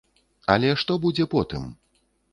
[0.53, 1.69] Але што будзе потым?